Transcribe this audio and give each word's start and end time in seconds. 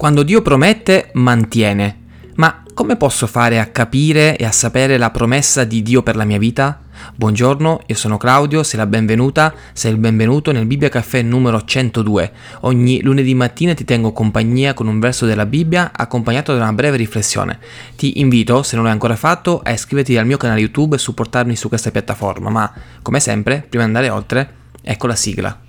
Quando 0.00 0.22
Dio 0.22 0.40
promette, 0.40 1.10
mantiene. 1.12 1.98
Ma 2.36 2.62
come 2.72 2.96
posso 2.96 3.26
fare 3.26 3.58
a 3.60 3.66
capire 3.66 4.34
e 4.38 4.46
a 4.46 4.50
sapere 4.50 4.96
la 4.96 5.10
promessa 5.10 5.64
di 5.64 5.82
Dio 5.82 6.02
per 6.02 6.16
la 6.16 6.24
mia 6.24 6.38
vita? 6.38 6.80
Buongiorno, 7.14 7.82
io 7.84 7.94
sono 7.94 8.16
Claudio, 8.16 8.62
sei 8.62 8.78
la 8.78 8.86
benvenuta, 8.86 9.52
sei 9.74 9.92
il 9.92 9.98
benvenuto 9.98 10.52
nel 10.52 10.64
Bibbia 10.64 10.88
Caffè 10.88 11.20
numero 11.20 11.62
102. 11.62 12.32
Ogni 12.60 13.02
lunedì 13.02 13.34
mattina 13.34 13.74
ti 13.74 13.84
tengo 13.84 14.12
compagnia 14.12 14.72
con 14.72 14.86
un 14.86 15.00
verso 15.00 15.26
della 15.26 15.44
Bibbia 15.44 15.90
accompagnato 15.94 16.56
da 16.56 16.62
una 16.62 16.72
breve 16.72 16.96
riflessione. 16.96 17.58
Ti 17.94 18.20
invito, 18.20 18.62
se 18.62 18.76
non 18.76 18.86
l'hai 18.86 18.94
ancora 18.94 19.16
fatto, 19.16 19.60
a 19.62 19.70
iscriverti 19.70 20.16
al 20.16 20.24
mio 20.24 20.38
canale 20.38 20.60
YouTube 20.60 20.96
e 20.96 20.98
supportarmi 20.98 21.54
su 21.54 21.68
questa 21.68 21.90
piattaforma, 21.90 22.48
ma 22.48 22.72
come 23.02 23.20
sempre, 23.20 23.66
prima 23.68 23.84
di 23.84 23.90
andare 23.90 24.08
oltre, 24.08 24.54
ecco 24.80 25.06
la 25.06 25.14
sigla. 25.14 25.68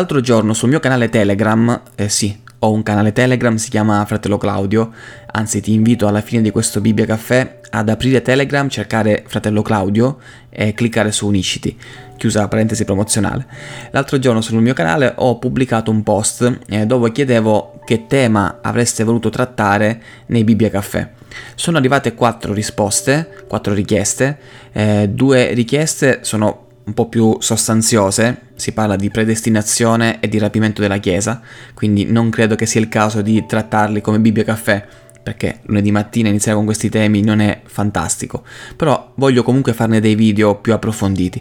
L'altro 0.00 0.22
giorno 0.22 0.54
sul 0.54 0.70
mio 0.70 0.80
canale 0.80 1.10
Telegram, 1.10 1.78
eh 1.94 2.08
sì, 2.08 2.34
ho 2.60 2.72
un 2.72 2.82
canale 2.82 3.12
Telegram, 3.12 3.54
si 3.56 3.68
chiama 3.68 4.02
Fratello 4.06 4.38
Claudio, 4.38 4.92
anzi 5.30 5.60
ti 5.60 5.74
invito 5.74 6.06
alla 6.06 6.22
fine 6.22 6.40
di 6.40 6.50
questo 6.50 6.80
Bibbia 6.80 7.04
Caffè 7.04 7.60
ad 7.68 7.90
aprire 7.90 8.22
Telegram, 8.22 8.66
cercare 8.70 9.24
Fratello 9.26 9.60
Claudio 9.60 10.16
e 10.48 10.72
cliccare 10.72 11.12
su 11.12 11.26
Unisciti, 11.26 11.78
chiusa 12.16 12.48
parentesi 12.48 12.86
promozionale. 12.86 13.46
L'altro 13.90 14.18
giorno 14.18 14.40
sul 14.40 14.62
mio 14.62 14.72
canale 14.72 15.12
ho 15.16 15.38
pubblicato 15.38 15.90
un 15.90 16.02
post 16.02 16.60
eh, 16.70 16.86
dove 16.86 17.12
chiedevo 17.12 17.80
che 17.84 18.06
tema 18.06 18.60
avreste 18.62 19.04
voluto 19.04 19.28
trattare 19.28 20.02
nei 20.28 20.44
Bibbia 20.44 20.70
Caffè. 20.70 21.10
Sono 21.54 21.76
arrivate 21.76 22.14
quattro 22.14 22.54
risposte, 22.54 23.44
quattro 23.46 23.74
richieste, 23.74 24.38
eh, 24.72 25.10
due 25.10 25.52
richieste 25.52 26.20
sono 26.22 26.68
un 26.90 26.94
po' 26.94 27.06
più 27.06 27.36
sostanziose, 27.38 28.48
si 28.56 28.72
parla 28.72 28.96
di 28.96 29.10
predestinazione 29.10 30.18
e 30.18 30.28
di 30.28 30.38
rapimento 30.38 30.80
della 30.80 30.98
Chiesa, 30.98 31.40
quindi 31.72 32.04
non 32.04 32.30
credo 32.30 32.56
che 32.56 32.66
sia 32.66 32.80
il 32.80 32.88
caso 32.88 33.22
di 33.22 33.46
trattarli 33.46 34.00
come 34.00 34.18
Bibbia 34.18 34.42
Caffè, 34.42 34.84
perché 35.22 35.60
lunedì 35.66 35.92
mattina 35.92 36.28
iniziare 36.28 36.56
con 36.56 36.66
questi 36.66 36.88
temi 36.88 37.22
non 37.22 37.40
è 37.40 37.60
fantastico, 37.64 38.42
però 38.74 39.12
voglio 39.14 39.44
comunque 39.44 39.72
farne 39.72 40.00
dei 40.00 40.16
video 40.16 40.56
più 40.56 40.72
approfonditi. 40.72 41.40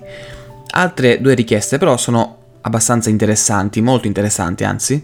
Altre 0.72 1.20
due 1.20 1.33
richieste 1.33 1.80
però 1.80 1.97
sono 1.97 2.38
abbastanza 2.61 3.09
interessanti, 3.09 3.81
molto 3.81 4.05
interessanti 4.05 4.64
anzi, 4.64 5.03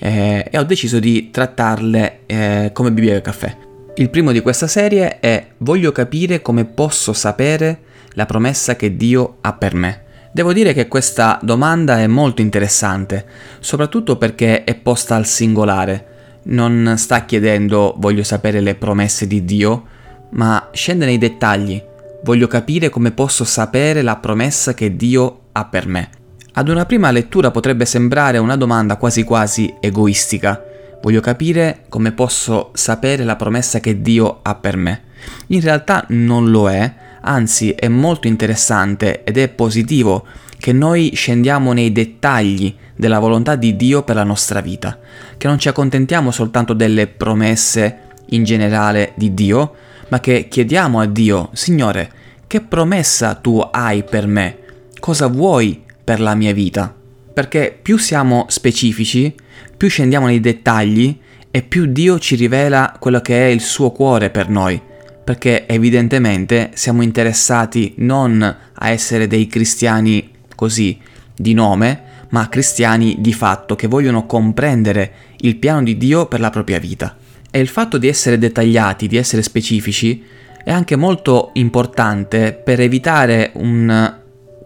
eh, 0.00 0.48
e 0.50 0.58
ho 0.58 0.64
deciso 0.64 0.98
di 0.98 1.30
trattarle 1.30 2.20
eh, 2.24 2.70
come 2.72 2.92
Bibbia 2.92 3.20
Caffè. 3.20 3.70
Il 3.94 4.08
primo 4.08 4.32
di 4.32 4.40
questa 4.40 4.66
serie 4.66 5.20
è 5.20 5.48
Voglio 5.58 5.92
capire 5.92 6.40
come 6.40 6.64
posso 6.64 7.12
sapere 7.12 7.80
la 8.14 8.24
promessa 8.24 8.74
che 8.74 8.96
Dio 8.96 9.36
ha 9.42 9.52
per 9.52 9.74
me? 9.74 10.04
Devo 10.32 10.54
dire 10.54 10.72
che 10.72 10.88
questa 10.88 11.38
domanda 11.42 11.98
è 11.98 12.06
molto 12.06 12.40
interessante, 12.40 13.26
soprattutto 13.60 14.16
perché 14.16 14.64
è 14.64 14.76
posta 14.76 15.14
al 15.14 15.26
singolare. 15.26 16.40
Non 16.44 16.94
sta 16.96 17.26
chiedendo 17.26 17.94
voglio 17.98 18.22
sapere 18.22 18.60
le 18.60 18.76
promesse 18.76 19.26
di 19.26 19.44
Dio, 19.44 19.84
ma 20.30 20.70
scende 20.72 21.04
nei 21.04 21.18
dettagli. 21.18 21.80
Voglio 22.24 22.46
capire 22.46 22.88
come 22.88 23.10
posso 23.10 23.44
sapere 23.44 24.00
la 24.00 24.16
promessa 24.16 24.72
che 24.72 24.96
Dio 24.96 25.40
ha 25.52 25.66
per 25.66 25.86
me. 25.86 26.08
Ad 26.54 26.70
una 26.70 26.86
prima 26.86 27.10
lettura 27.10 27.50
potrebbe 27.50 27.84
sembrare 27.84 28.38
una 28.38 28.56
domanda 28.56 28.96
quasi 28.96 29.22
quasi 29.22 29.74
egoistica. 29.80 30.64
Voglio 31.02 31.20
capire 31.20 31.84
come 31.88 32.12
posso 32.12 32.70
sapere 32.74 33.24
la 33.24 33.34
promessa 33.34 33.80
che 33.80 34.00
Dio 34.00 34.38
ha 34.42 34.54
per 34.54 34.76
me. 34.76 35.02
In 35.48 35.60
realtà 35.60 36.04
non 36.10 36.50
lo 36.50 36.70
è, 36.70 36.94
anzi 37.22 37.72
è 37.72 37.88
molto 37.88 38.28
interessante 38.28 39.24
ed 39.24 39.36
è 39.36 39.48
positivo 39.48 40.24
che 40.58 40.72
noi 40.72 41.10
scendiamo 41.12 41.72
nei 41.72 41.90
dettagli 41.90 42.72
della 42.94 43.18
volontà 43.18 43.56
di 43.56 43.74
Dio 43.74 44.04
per 44.04 44.14
la 44.14 44.22
nostra 44.22 44.60
vita, 44.60 44.96
che 45.36 45.48
non 45.48 45.58
ci 45.58 45.68
accontentiamo 45.68 46.30
soltanto 46.30 46.72
delle 46.72 47.08
promesse 47.08 48.10
in 48.26 48.44
generale 48.44 49.12
di 49.16 49.34
Dio, 49.34 49.74
ma 50.06 50.20
che 50.20 50.46
chiediamo 50.48 51.00
a 51.00 51.06
Dio, 51.06 51.50
Signore, 51.52 52.12
che 52.46 52.60
promessa 52.60 53.34
tu 53.34 53.60
hai 53.72 54.04
per 54.04 54.28
me? 54.28 54.58
Cosa 55.00 55.26
vuoi 55.26 55.82
per 56.04 56.20
la 56.20 56.36
mia 56.36 56.52
vita? 56.52 56.94
Perché 57.34 57.76
più 57.80 57.96
siamo 57.96 58.46
specifici, 58.48 59.34
più 59.76 59.88
scendiamo 59.88 60.26
nei 60.26 60.40
dettagli 60.40 61.18
e 61.50 61.62
più 61.62 61.86
Dio 61.86 62.18
ci 62.18 62.36
rivela 62.36 62.96
quello 62.98 63.20
che 63.20 63.46
è 63.46 63.50
il 63.50 63.60
suo 63.60 63.90
cuore 63.90 64.30
per 64.30 64.48
noi 64.48 64.90
perché 65.24 65.66
evidentemente 65.66 66.70
siamo 66.74 67.02
interessati 67.02 67.94
non 67.98 68.42
a 68.42 68.90
essere 68.90 69.26
dei 69.26 69.46
cristiani 69.46 70.30
così 70.54 70.98
di 71.34 71.54
nome, 71.54 72.10
ma 72.30 72.48
cristiani 72.48 73.16
di 73.18 73.32
fatto 73.32 73.76
che 73.76 73.86
vogliono 73.86 74.26
comprendere 74.26 75.12
il 75.38 75.56
piano 75.56 75.82
di 75.82 75.96
Dio 75.96 76.26
per 76.26 76.40
la 76.40 76.50
propria 76.50 76.78
vita. 76.78 77.16
E 77.50 77.60
il 77.60 77.68
fatto 77.68 77.98
di 77.98 78.08
essere 78.08 78.38
dettagliati, 78.38 79.06
di 79.06 79.16
essere 79.16 79.42
specifici, 79.42 80.24
è 80.64 80.70
anche 80.70 80.96
molto 80.96 81.50
importante 81.54 82.52
per 82.52 82.80
evitare 82.80 83.50
un, 83.54 84.14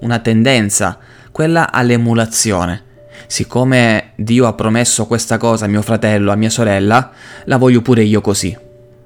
una 0.01 0.19
tendenza, 0.21 0.99
quella 1.33 1.71
all'emulazione. 1.71 2.85
Siccome 3.27 4.13
Dio 4.15 4.47
ha 4.47 4.55
promesso 4.55 5.07
questa 5.07 5.37
cosa 5.39 5.65
a 5.65 5.69
mio 5.69 5.83
fratello, 5.83 6.33
a 6.33 6.37
mia 6.37 6.51
sorella, 6.51 7.11
la 7.45 7.57
voglio 7.57 7.83
pure 7.83 8.03
io 8.03 8.21
così. 8.21 8.57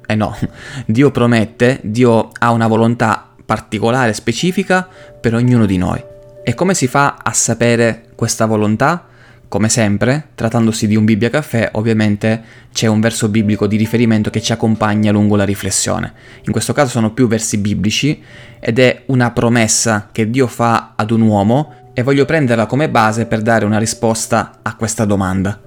Eh 0.07 0.15
no, 0.15 0.37
Dio 0.87 1.11
promette, 1.11 1.81
Dio 1.83 2.31
ha 2.39 2.51
una 2.51 2.67
volontà 2.67 3.29
particolare, 3.45 4.13
specifica 4.13 4.87
per 5.21 5.35
ognuno 5.35 5.67
di 5.67 5.77
noi. 5.77 6.03
E 6.43 6.55
come 6.55 6.75
si 6.75 6.87
fa 6.87 7.19
a 7.23 7.33
sapere 7.33 8.07
questa 8.15 8.47
volontà? 8.47 9.07
Come 9.51 9.69
sempre, 9.69 10.29
trattandosi 10.37 10.87
di 10.87 10.95
un 10.95 11.05
Bibbia 11.05 11.29
Caffè, 11.29 11.71
ovviamente 11.73 12.41
c'è 12.73 12.87
un 12.87 13.01
verso 13.01 13.29
biblico 13.29 13.67
di 13.67 13.77
riferimento 13.77 14.31
che 14.31 14.41
ci 14.41 14.53
accompagna 14.53 15.11
lungo 15.11 15.35
la 15.35 15.45
riflessione. 15.45 16.13
In 16.45 16.53
questo 16.53 16.73
caso 16.73 16.91
sono 16.91 17.13
più 17.13 17.27
versi 17.27 17.59
biblici 17.59 18.23
ed 18.61 18.79
è 18.79 19.03
una 19.07 19.33
promessa 19.33 20.09
che 20.13 20.31
Dio 20.31 20.47
fa 20.47 20.93
ad 20.95 21.11
un 21.11 21.23
uomo 21.23 21.75
e 21.93 22.03
voglio 22.03 22.25
prenderla 22.25 22.67
come 22.67 22.89
base 22.89 23.27
per 23.27 23.43
dare 23.43 23.65
una 23.65 23.79
risposta 23.79 24.59
a 24.63 24.75
questa 24.77 25.05
domanda. 25.05 25.59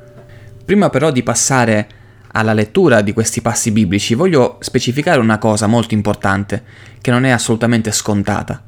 Prima 0.66 0.90
però 0.90 1.12
di 1.12 1.24
passare 1.24 1.88
alla 2.34 2.54
lettura 2.54 3.02
di 3.02 3.14
questi 3.14 3.42
passi 3.42 3.72
biblici 3.72 4.16
voglio 4.16 4.58
specificare 4.60 5.20
una 5.20 5.38
cosa 5.38 5.68
molto 5.68 5.94
importante, 5.94 6.64
che 7.02 7.12
non 7.12 7.26
è 7.26 7.30
assolutamente 7.30 7.92
scontata. 7.92 8.64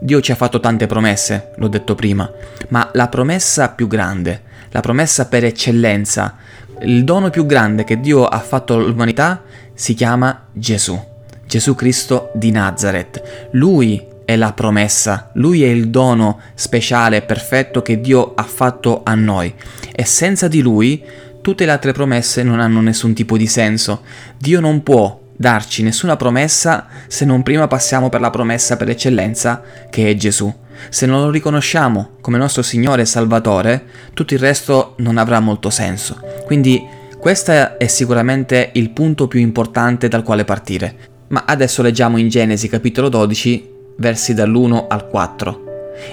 Dio 0.00 0.20
ci 0.20 0.32
ha 0.32 0.36
fatto 0.36 0.60
tante 0.60 0.86
promesse, 0.86 1.52
l'ho 1.56 1.68
detto 1.68 1.94
prima, 1.94 2.30
ma 2.68 2.90
la 2.92 3.08
promessa 3.08 3.70
più 3.70 3.86
grande, 3.88 4.42
la 4.70 4.80
promessa 4.80 5.26
per 5.26 5.44
eccellenza, 5.44 6.36
il 6.82 7.02
dono 7.04 7.30
più 7.30 7.46
grande 7.46 7.84
che 7.84 7.98
Dio 7.98 8.24
ha 8.26 8.38
fatto 8.38 8.74
all'umanità 8.74 9.42
si 9.74 9.94
chiama 9.94 10.46
Gesù, 10.52 11.00
Gesù 11.46 11.74
Cristo 11.74 12.30
di 12.34 12.50
Nazareth. 12.50 13.48
Lui 13.52 14.06
è 14.28 14.36
la 14.36 14.52
promessa, 14.52 15.30
lui 15.36 15.64
è 15.64 15.68
il 15.68 15.88
dono 15.88 16.38
speciale 16.52 17.16
e 17.16 17.22
perfetto 17.22 17.80
che 17.80 17.98
Dio 17.98 18.34
ha 18.34 18.42
fatto 18.42 19.00
a 19.02 19.14
noi 19.14 19.54
e 19.90 20.04
senza 20.04 20.48
di 20.48 20.60
lui 20.60 21.02
tutte 21.40 21.64
le 21.64 21.70
altre 21.70 21.92
promesse 21.92 22.42
non 22.42 22.60
hanno 22.60 22.82
nessun 22.82 23.14
tipo 23.14 23.38
di 23.38 23.46
senso. 23.46 24.02
Dio 24.36 24.60
non 24.60 24.82
può 24.82 25.18
darci 25.34 25.82
nessuna 25.82 26.16
promessa 26.16 26.88
se 27.06 27.24
non 27.24 27.42
prima 27.42 27.68
passiamo 27.68 28.10
per 28.10 28.20
la 28.20 28.28
promessa 28.28 28.76
per 28.76 28.90
eccellenza 28.90 29.62
che 29.88 30.10
è 30.10 30.14
Gesù. 30.14 30.54
Se 30.90 31.06
non 31.06 31.22
lo 31.22 31.30
riconosciamo 31.30 32.16
come 32.20 32.36
nostro 32.36 32.60
Signore 32.60 33.00
e 33.00 33.06
Salvatore, 33.06 33.82
tutto 34.12 34.34
il 34.34 34.40
resto 34.40 34.92
non 34.98 35.16
avrà 35.16 35.40
molto 35.40 35.70
senso. 35.70 36.20
Quindi 36.44 36.84
questo 37.18 37.78
è 37.78 37.86
sicuramente 37.86 38.72
il 38.74 38.90
punto 38.90 39.26
più 39.26 39.40
importante 39.40 40.06
dal 40.08 40.22
quale 40.22 40.44
partire. 40.44 40.96
Ma 41.28 41.44
adesso 41.46 41.80
leggiamo 41.80 42.18
in 42.18 42.28
Genesi 42.28 42.68
capitolo 42.68 43.08
12, 43.08 43.76
versi 43.98 44.34
dall'1 44.34 44.86
al 44.88 45.06
4. 45.06 45.62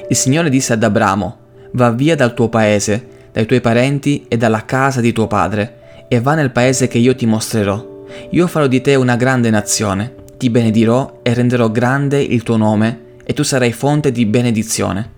Il 0.10 0.16
Signore 0.16 0.50
disse 0.50 0.74
ad 0.74 0.84
Abramo, 0.84 1.38
va 1.72 1.92
via 1.92 2.16
dal 2.16 2.34
tuo 2.34 2.50
paese 2.50 3.14
dai 3.36 3.46
tuoi 3.46 3.60
parenti 3.60 4.28
e 4.30 4.38
dalla 4.38 4.64
casa 4.64 5.02
di 5.02 5.12
tuo 5.12 5.28
padre, 5.28 6.06
e 6.08 6.22
va 6.22 6.36
nel 6.36 6.52
paese 6.52 6.88
che 6.88 7.00
io 7.00 7.14
ti 7.16 7.26
mostrerò. 7.26 8.06
Io 8.30 8.48
farò 8.48 8.66
di 8.68 8.80
te 8.80 8.96
una 8.96 9.18
grande 9.18 9.50
nazione, 9.50 10.16
ti 10.38 10.50
benedirò 10.50 11.20
e 11.22 11.34
renderò 11.34 11.70
grande 11.70 12.22
il 12.22 12.44
tuo 12.44 12.56
nome, 12.56 13.18
e 13.26 13.34
tu 13.34 13.44
sarai 13.44 13.74
fonte 13.74 14.14
di 14.14 14.26
benedizione. 14.26 15.12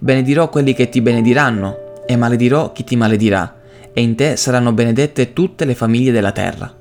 Benedirò 0.00 0.48
quelli 0.48 0.74
che 0.74 0.88
ti 0.88 1.00
benediranno, 1.00 2.02
e 2.08 2.16
maledirò 2.16 2.72
chi 2.72 2.82
ti 2.82 2.96
maledirà, 2.96 3.60
e 3.92 4.02
in 4.02 4.16
te 4.16 4.34
saranno 4.34 4.72
benedette 4.72 5.32
tutte 5.32 5.64
le 5.64 5.76
famiglie 5.76 6.10
della 6.10 6.32
terra. 6.32 6.74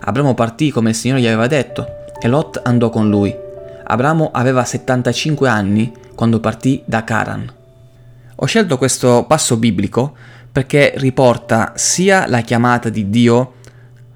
Abramo 0.00 0.34
partì 0.34 0.70
come 0.72 0.88
il 0.88 0.96
Signore 0.96 1.20
gli 1.20 1.26
aveva 1.26 1.46
detto, 1.46 1.86
e 2.20 2.26
Lot 2.26 2.60
andò 2.64 2.90
con 2.90 3.08
lui. 3.08 3.43
Abramo 3.94 4.30
aveva 4.32 4.64
75 4.64 5.48
anni 5.48 5.92
quando 6.16 6.40
partì 6.40 6.82
da 6.84 7.04
Caran. 7.04 7.48
Ho 8.34 8.44
scelto 8.46 8.76
questo 8.76 9.24
passo 9.28 9.56
biblico 9.56 10.16
perché 10.50 10.94
riporta 10.96 11.74
sia 11.76 12.26
la 12.26 12.40
chiamata 12.40 12.88
di 12.88 13.08
Dio 13.08 13.54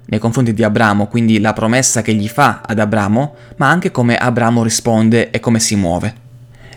nei 0.07 0.19
confronti 0.19 0.53
di 0.53 0.63
Abramo, 0.63 1.07
quindi 1.07 1.39
la 1.39 1.53
promessa 1.53 2.01
che 2.01 2.13
gli 2.13 2.27
fa 2.27 2.61
ad 2.65 2.79
Abramo, 2.79 3.35
ma 3.55 3.69
anche 3.69 3.89
come 3.89 4.17
Abramo 4.17 4.63
risponde 4.63 5.29
e 5.29 5.39
come 5.39 5.59
si 5.59 5.77
muove. 5.77 6.13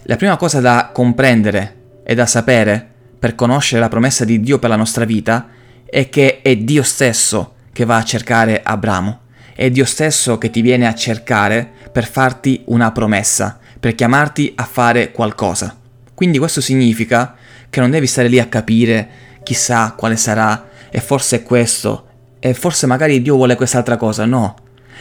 La 0.04 0.16
prima 0.16 0.36
cosa 0.36 0.60
da 0.60 0.90
comprendere 0.92 1.76
e 2.04 2.14
da 2.14 2.26
sapere 2.26 2.86
per 3.18 3.34
conoscere 3.34 3.80
la 3.80 3.88
promessa 3.88 4.24
di 4.24 4.38
Dio 4.38 4.60
per 4.60 4.70
la 4.70 4.76
nostra 4.76 5.04
vita 5.04 5.48
è 5.84 6.08
che 6.08 6.40
è 6.40 6.54
Dio 6.56 6.84
stesso 6.84 7.54
che 7.72 7.84
va 7.84 7.96
a 7.96 8.04
cercare 8.04 8.62
Abramo. 8.62 9.20
È 9.54 9.68
Dio 9.70 9.86
stesso 9.86 10.38
che 10.38 10.50
ti 10.50 10.60
viene 10.60 10.86
a 10.86 10.94
cercare 10.94 11.71
per 11.92 12.06
farti 12.06 12.62
una 12.66 12.90
promessa, 12.90 13.58
per 13.78 13.94
chiamarti 13.94 14.52
a 14.56 14.64
fare 14.64 15.12
qualcosa. 15.12 15.76
Quindi 16.14 16.38
questo 16.38 16.60
significa 16.60 17.34
che 17.68 17.80
non 17.80 17.90
devi 17.90 18.06
stare 18.06 18.28
lì 18.28 18.38
a 18.38 18.46
capire 18.46 19.08
chissà 19.42 19.92
quale 19.96 20.16
sarà 20.16 20.68
e 20.90 21.00
forse 21.00 21.36
è 21.36 21.42
questo 21.42 22.06
e 22.38 22.54
forse 22.54 22.86
magari 22.86 23.22
Dio 23.22 23.36
vuole 23.36 23.56
quest'altra 23.56 23.96
cosa. 23.96 24.24
No, 24.24 24.56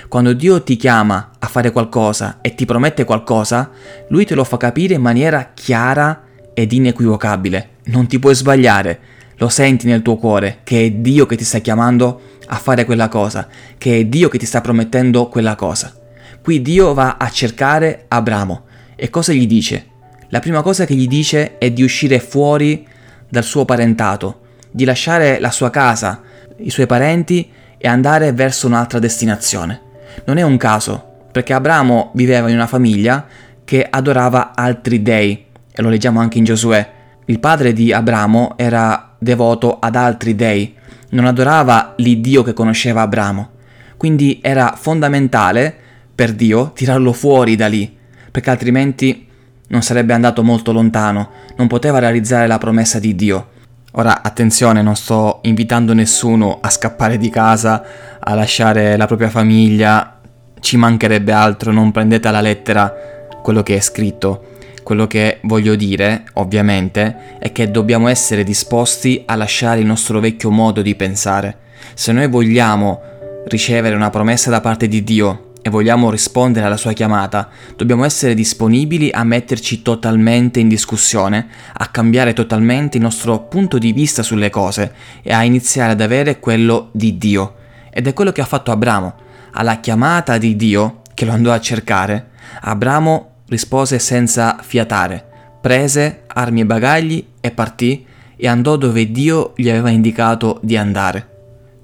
quando 0.07 0.33
Dio 0.33 0.61
ti 0.61 0.75
chiama 0.75 1.31
a 1.39 1.47
fare 1.47 1.71
qualcosa 1.71 2.39
e 2.41 2.53
ti 2.55 2.65
promette 2.65 3.03
qualcosa, 3.03 3.69
Lui 4.09 4.25
te 4.25 4.35
lo 4.35 4.43
fa 4.43 4.57
capire 4.57 4.95
in 4.95 5.01
maniera 5.01 5.51
chiara 5.53 6.23
ed 6.53 6.71
inequivocabile. 6.71 7.69
Non 7.85 8.07
ti 8.07 8.19
puoi 8.19 8.35
sbagliare. 8.35 8.99
Lo 9.37 9.49
senti 9.49 9.87
nel 9.87 10.01
tuo 10.01 10.17
cuore 10.17 10.59
che 10.63 10.85
è 10.85 10.91
Dio 10.91 11.25
che 11.25 11.35
ti 11.35 11.43
sta 11.43 11.59
chiamando 11.59 12.21
a 12.47 12.55
fare 12.55 12.85
quella 12.85 13.07
cosa, 13.07 13.47
che 13.77 13.99
è 13.99 14.05
Dio 14.05 14.29
che 14.29 14.37
ti 14.37 14.45
sta 14.45 14.61
promettendo 14.61 15.27
quella 15.29 15.55
cosa. 15.55 16.00
Qui 16.43 16.63
Dio 16.63 16.95
va 16.95 17.17
a 17.19 17.29
cercare 17.29 18.05
Abramo 18.07 18.63
e 18.95 19.11
cosa 19.11 19.31
gli 19.31 19.45
dice? 19.45 19.85
La 20.29 20.39
prima 20.39 20.63
cosa 20.63 20.85
che 20.85 20.95
gli 20.95 21.07
dice 21.07 21.59
è 21.59 21.69
di 21.69 21.83
uscire 21.83 22.19
fuori 22.19 22.87
dal 23.29 23.43
suo 23.43 23.63
parentato, 23.63 24.39
di 24.71 24.83
lasciare 24.83 25.39
la 25.39 25.51
sua 25.51 25.69
casa, 25.69 26.19
i 26.57 26.71
suoi 26.71 26.87
parenti 26.87 27.47
e 27.77 27.87
andare 27.87 28.33
verso 28.33 28.65
un'altra 28.65 28.97
destinazione. 28.97 29.81
Non 30.25 30.37
è 30.37 30.41
un 30.41 30.57
caso, 30.57 31.27
perché 31.31 31.53
Abramo 31.53 32.09
viveva 32.15 32.49
in 32.49 32.55
una 32.55 32.65
famiglia 32.65 33.27
che 33.63 33.85
adorava 33.87 34.53
altri 34.55 35.03
dei, 35.03 35.45
e 35.71 35.81
lo 35.83 35.89
leggiamo 35.89 36.19
anche 36.19 36.39
in 36.39 36.43
Giosuè. 36.43 36.91
Il 37.25 37.39
padre 37.39 37.71
di 37.71 37.93
Abramo 37.93 38.57
era 38.57 39.13
devoto 39.19 39.77
ad 39.77 39.95
altri 39.95 40.35
dei, 40.35 40.73
non 41.09 41.25
adorava 41.25 41.93
l'Iddio 41.97 42.41
che 42.41 42.53
conosceva 42.53 43.01
Abramo. 43.01 43.49
Quindi 43.95 44.39
era 44.41 44.73
fondamentale 44.75 45.89
per 46.13 46.33
Dio 46.33 46.71
tirarlo 46.73 47.13
fuori 47.13 47.55
da 47.55 47.67
lì, 47.67 47.97
perché 48.31 48.49
altrimenti 48.49 49.27
non 49.67 49.81
sarebbe 49.81 50.13
andato 50.13 50.43
molto 50.43 50.71
lontano, 50.71 51.29
non 51.55 51.67
poteva 51.67 51.99
realizzare 51.99 52.47
la 52.47 52.57
promessa 52.57 52.99
di 52.99 53.15
Dio. 53.15 53.49
Ora 53.93 54.21
attenzione, 54.21 54.81
non 54.81 54.95
sto 54.95 55.39
invitando 55.43 55.93
nessuno 55.93 56.59
a 56.61 56.69
scappare 56.69 57.17
di 57.17 57.29
casa, 57.29 57.83
a 58.19 58.33
lasciare 58.33 58.95
la 58.95 59.07
propria 59.07 59.29
famiglia, 59.29 60.19
ci 60.59 60.77
mancherebbe 60.77 61.31
altro, 61.31 61.71
non 61.71 61.91
prendete 61.91 62.27
alla 62.27 62.39
lettera 62.39 62.93
quello 63.41 63.63
che 63.63 63.75
è 63.75 63.79
scritto. 63.79 64.47
Quello 64.83 65.07
che 65.07 65.39
voglio 65.43 65.75
dire, 65.75 66.23
ovviamente, 66.33 67.37
è 67.39 67.51
che 67.51 67.69
dobbiamo 67.69 68.07
essere 68.07 68.43
disposti 68.43 69.23
a 69.25 69.35
lasciare 69.35 69.79
il 69.79 69.85
nostro 69.85 70.19
vecchio 70.19 70.49
modo 70.51 70.81
di 70.81 70.95
pensare. 70.95 71.57
Se 71.93 72.11
noi 72.11 72.27
vogliamo 72.27 73.01
ricevere 73.47 73.95
una 73.95 74.09
promessa 74.09 74.49
da 74.49 74.61
parte 74.61 74.87
di 74.87 75.03
Dio, 75.03 75.50
e 75.61 75.69
vogliamo 75.69 76.09
rispondere 76.09 76.65
alla 76.65 76.77
sua 76.77 76.93
chiamata, 76.93 77.49
dobbiamo 77.75 78.03
essere 78.03 78.33
disponibili 78.33 79.09
a 79.11 79.23
metterci 79.23 79.81
totalmente 79.81 80.59
in 80.59 80.67
discussione, 80.67 81.47
a 81.73 81.87
cambiare 81.87 82.33
totalmente 82.33 82.97
il 82.97 83.03
nostro 83.03 83.41
punto 83.41 83.77
di 83.77 83.91
vista 83.91 84.23
sulle 84.23 84.49
cose 84.49 84.93
e 85.21 85.31
a 85.31 85.43
iniziare 85.43 85.91
ad 85.91 86.01
avere 86.01 86.39
quello 86.39 86.89
di 86.91 87.17
Dio. 87.17 87.55
Ed 87.91 88.07
è 88.07 88.13
quello 88.13 88.31
che 88.31 88.41
ha 88.41 88.45
fatto 88.45 88.71
Abramo. 88.71 89.13
Alla 89.53 89.79
chiamata 89.79 90.37
di 90.37 90.55
Dio, 90.55 91.01
che 91.13 91.25
lo 91.25 91.33
andò 91.33 91.51
a 91.51 91.59
cercare, 91.59 92.29
Abramo 92.61 93.29
rispose 93.47 93.99
senza 93.99 94.57
fiatare, 94.61 95.23
prese 95.61 96.23
armi 96.27 96.61
e 96.61 96.65
bagagli 96.65 97.25
e 97.39 97.51
partì 97.51 98.05
e 98.35 98.47
andò 98.47 98.77
dove 98.77 99.11
Dio 99.11 99.53
gli 99.55 99.69
aveva 99.69 99.89
indicato 99.89 100.59
di 100.63 100.75
andare. 100.77 101.27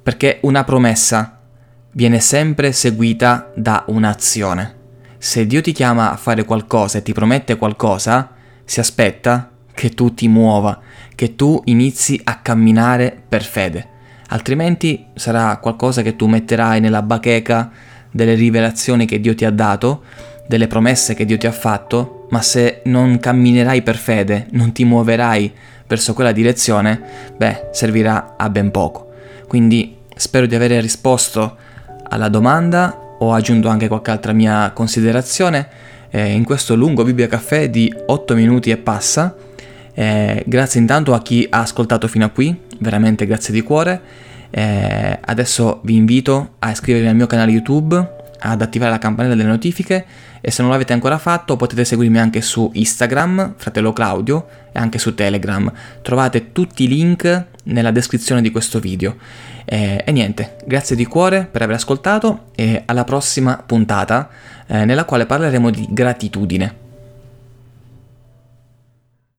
Perché 0.02 0.40
una 0.42 0.64
promessa 0.64 1.37
viene 1.98 2.20
sempre 2.20 2.74
seguita 2.74 3.52
da 3.56 3.84
un'azione. 3.88 4.76
Se 5.18 5.48
Dio 5.48 5.62
ti 5.62 5.72
chiama 5.72 6.12
a 6.12 6.16
fare 6.16 6.46
qualcosa 6.46 7.00
e 7.00 7.02
ti 7.02 7.12
promette 7.12 7.58
qualcosa, 7.58 8.34
si 8.64 8.80
aspetta 8.80 9.50
che 9.74 9.90
tu 9.90 10.14
ti 10.14 10.28
muova, 10.28 10.80
che 11.16 11.36
tu 11.36 11.60
inizi 11.66 12.22
a 12.24 12.36
camminare 12.36 13.20
per 13.28 13.44
fede. 13.44 13.88
Altrimenti 14.28 15.08
sarà 15.16 15.58
qualcosa 15.58 16.04
che 16.04 16.16
tu 16.16 16.28
metterai 16.28 16.80
nella 16.80 17.02
bacheca 17.02 17.72
delle 18.12 18.36
rivelazioni 18.36 19.08
che 19.08 19.20
Dio 19.20 19.34
ti 19.34 19.44
ha 19.44 19.52
dato, 19.52 20.04
delle 20.48 20.68
promesse 20.68 21.16
che 21.16 21.26
Dio 21.26 21.40
ti 21.40 21.48
ha 21.48 21.52
fatto, 21.52 22.28
ma 22.30 22.44
se 22.44 22.84
non 22.86 23.18
camminerai 23.18 23.82
per 23.82 23.96
fede, 23.96 24.46
non 24.52 24.72
ti 24.72 24.86
muoverai 24.86 25.52
verso 25.88 26.14
quella 26.14 26.32
direzione, 26.32 27.02
beh, 27.36 27.70
servirà 27.72 28.36
a 28.38 28.52
ben 28.52 28.70
poco. 28.70 29.14
Quindi 29.48 29.96
spero 30.16 30.46
di 30.46 30.54
aver 30.54 30.80
risposto 30.80 31.66
alla 32.10 32.30
domanda 32.30 33.16
ho 33.20 33.34
aggiunto 33.34 33.68
anche 33.68 33.88
qualche 33.88 34.12
altra 34.12 34.34
mia 34.34 34.72
considerazione 34.72 35.68
eh, 36.10 36.32
in 36.32 36.44
questo 36.44 36.76
lungo 36.76 37.04
Bibbia 37.04 37.28
Caffè 37.28 37.70
di 37.70 37.94
8 38.06 38.36
minuti 38.36 38.70
e 38.70 38.78
passa. 38.78 39.36
Eh, 39.94 40.44
grazie 40.46 40.80
intanto 40.80 41.14
a 41.14 41.22
chi 41.22 41.48
ha 41.50 41.62
ascoltato 41.62 42.08
fino 42.08 42.26
a 42.26 42.30
qui, 42.30 42.56
veramente 42.80 43.26
grazie 43.26 43.54
di 43.54 43.62
cuore. 43.62 44.02
Eh, 44.50 45.20
adesso 45.20 45.82
vi 45.84 45.96
invito 45.96 46.56
a 46.60 46.72
iscrivervi 46.72 47.08
al 47.08 47.16
mio 47.16 47.28
canale 47.28 47.52
YouTube, 47.52 48.16
ad 48.40 48.62
attivare 48.62 48.92
la 48.92 49.00
campanella 49.00 49.36
delle 49.36 49.50
notifiche 49.50 50.06
e 50.48 50.52
se 50.52 50.62
non 50.62 50.72
l'avete 50.72 50.94
ancora 50.94 51.18
fatto 51.18 51.58
potete 51.58 51.84
seguirmi 51.84 52.20
anche 52.20 52.40
su 52.40 52.72
Instagram, 52.74 53.56
fratello 53.58 53.92
Claudio, 53.92 54.48
e 54.72 54.80
anche 54.80 54.98
su 54.98 55.14
Telegram. 55.14 55.70
Trovate 56.02 56.54
tutti 56.54 56.86
i 56.86 56.88
link 56.88 57.46
nella 57.64 57.92
descrizione 57.92 58.42
di 58.42 58.50
questo 58.50 58.80
video. 58.80 59.18
E, 59.66 60.02
e 60.06 60.12
niente, 60.14 60.56
grazie 60.66 60.96
di 60.96 61.06
cuore 61.06 61.50
per 61.52 61.64
aver 61.64 61.76
ascoltato 61.76 62.46
e 62.56 62.84
alla 62.86 63.04
prossima 63.04 63.62
puntata 63.66 64.30
eh, 64.68 64.86
nella 64.86 65.04
quale 65.04 65.26
parleremo 65.26 65.70
di 65.70 65.86
gratitudine. 65.90 66.87